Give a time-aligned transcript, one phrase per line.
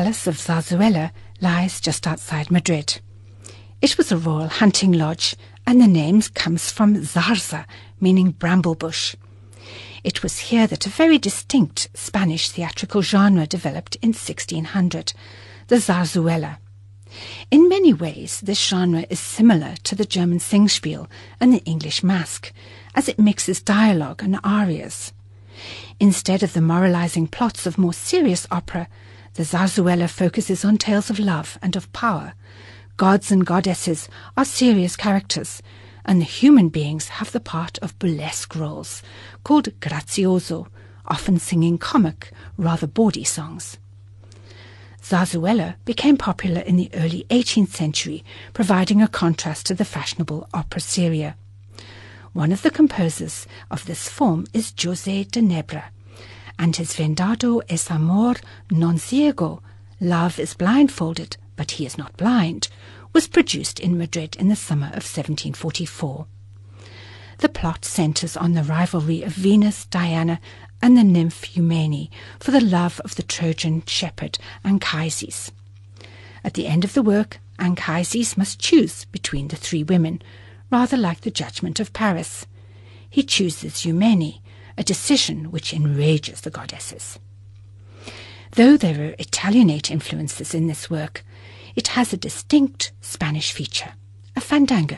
[0.00, 1.10] palace of Zarzuela
[1.42, 3.02] lies just outside Madrid.
[3.82, 5.36] It was a royal hunting lodge,
[5.66, 7.66] and the name comes from zarza,
[8.00, 9.14] meaning bramble bush.
[10.02, 15.12] It was here that a very distinct Spanish theatrical genre developed in 1600,
[15.68, 16.56] the zarzuela.
[17.50, 22.54] In many ways, this genre is similar to the German Singspiel and the English Masque,
[22.94, 25.12] as it mixes dialogue and arias.
[26.00, 28.88] Instead of the moralizing plots of more serious opera,
[29.34, 32.34] the zarzuela focuses on tales of love and of power.
[32.96, 35.62] Gods and goddesses are serious characters,
[36.04, 39.02] and the human beings have the part of burlesque roles,
[39.44, 40.66] called gracioso,
[41.06, 43.78] often singing comic, rather bawdy songs.
[45.02, 48.22] Zarzuela became popular in the early 18th century,
[48.52, 51.36] providing a contrast to the fashionable opera seria.
[52.32, 55.84] One of the composers of this form is José de Nebra,
[56.60, 58.34] and his Vendado es amor
[58.70, 59.62] non ciego,
[59.98, 62.68] Love is blindfolded, but he is not blind,
[63.14, 66.26] was produced in Madrid in the summer of 1744.
[67.38, 70.38] The plot centers on the rivalry of Venus, Diana,
[70.82, 75.52] and the nymph Eumene for the love of the Trojan shepherd Anchises.
[76.44, 80.20] At the end of the work, Anchises must choose between the three women,
[80.70, 82.44] rather like the judgment of Paris.
[83.08, 84.40] He chooses Eumene,
[84.80, 87.18] a decision which enrages the goddesses.
[88.52, 91.22] Though there are Italianate influences in this work,
[91.76, 93.92] it has a distinct Spanish feature,
[94.34, 94.96] a fandango.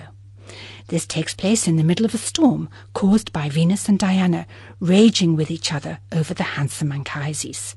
[0.86, 4.46] This takes place in the middle of a storm caused by Venus and Diana
[4.78, 7.74] raging with each other over the handsome Anchises.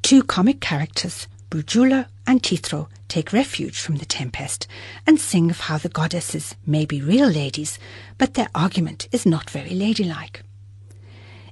[0.00, 4.66] Two comic characters, Brujula and Tithro, take refuge from the tempest
[5.06, 7.78] and sing of how the goddesses may be real ladies,
[8.16, 10.44] but their argument is not very ladylike.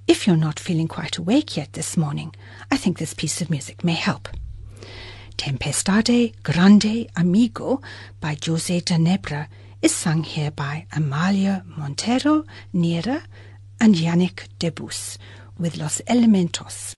[0.09, 2.35] If you're not feeling quite awake yet this morning,
[2.71, 4.27] I think this piece of music may help.
[5.37, 7.83] Tempestad Grande Amigo
[8.19, 9.49] by José de Nebra
[9.83, 13.23] is sung here by Amalia Montero Niera
[13.79, 15.19] and Yannick Debus
[15.59, 16.95] with Los Elementos.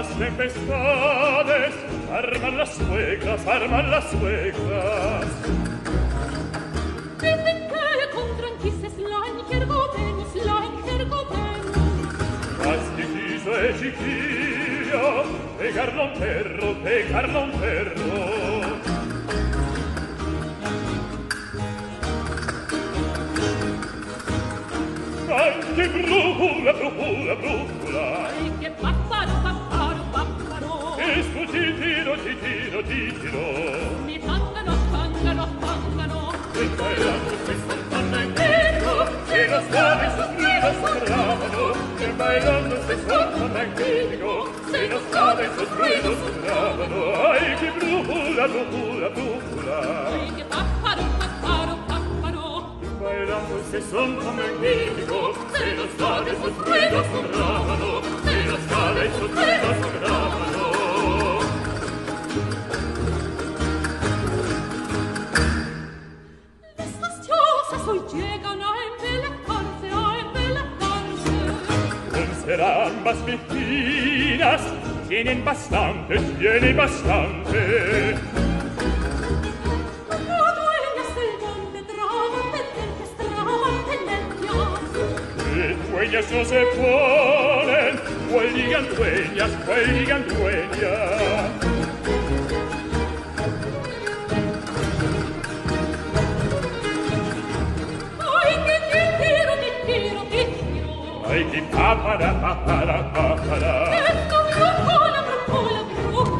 [0.00, 1.74] las tempestades,
[2.10, 5.26] arman las suegras, arman las suegras.
[7.20, 11.76] Diventere contran kisses lancher gobenis, lancher gobenis.
[12.64, 15.04] Las chichiso e chichio,
[15.58, 18.10] pegar non perro, pegar non perro.
[25.44, 28.30] Anche brula, brula, brula.
[28.40, 29.39] E che papparo
[33.36, 36.32] mi pangano pangano pangano.
[36.52, 42.82] Questa è la confessa panna in vino e la strada su scriva scorravano e bailando
[42.82, 46.10] stessa panna in vino se la strada su scriva
[47.30, 50.06] ai che brula brula brula.
[50.06, 52.78] Ai che papparo papparo papparo.
[52.98, 55.86] Bailando stessa panna in vino se la
[72.50, 74.60] per ambas vecinas
[75.08, 78.16] tienen bastante, tienen bastante.
[80.08, 84.50] Todo el gastelgante trova pendientes, trova pendientes.
[85.54, 87.92] Y dueñas no se ponen,
[88.32, 91.79] cuelgan dueñas, cuelgan dueñas.
[101.30, 103.74] Ai di pa pa ra pa pa ra pa pa ra.
[104.10, 106.38] Ecco brucola brucola brucola.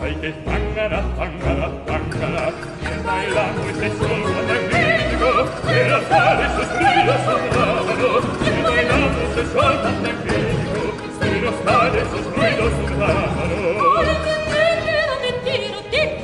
[0.00, 2.46] Ai che tangara tangara tangara.
[2.80, 5.30] E bailando e solo da grigo.
[5.68, 8.10] E la fare se strilla sonavano.
[8.40, 10.84] E bailando se solta da grigo.
[11.20, 13.58] E lo stare se strilla sonavano.
[13.92, 16.16] Ora che me mentiro me tiro tiro.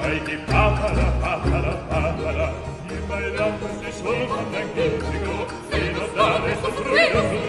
[0.00, 2.48] Ai di pa pa ra pa pa ra pa pa ra.
[2.88, 5.36] E bailando se solta da grigo.
[5.68, 7.41] E lo stare se strilla.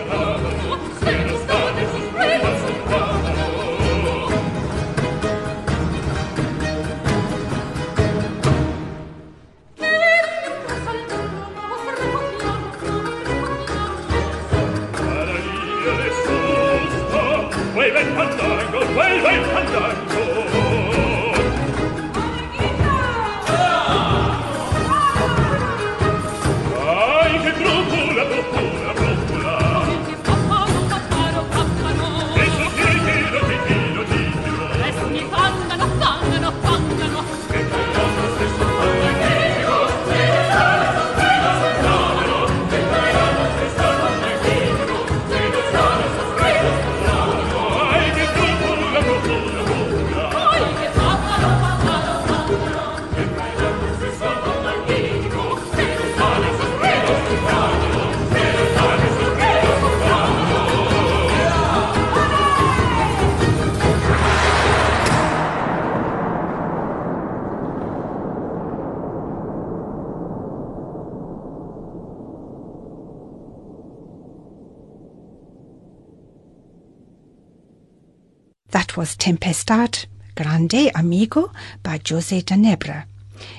[78.74, 81.52] That was Tempestad Grande Amigo
[81.84, 83.06] by José de Nebra.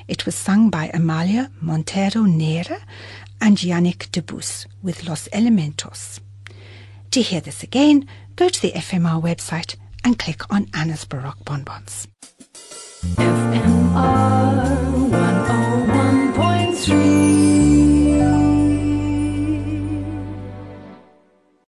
[0.09, 2.81] It was sung by Amalia Montero Nera
[3.41, 6.19] and Yannick Debus with Los Elementos.
[7.13, 12.09] To hear this again, go to the FMR website and click on Anna's Baroque Bonbons.
[13.15, 14.74] FMR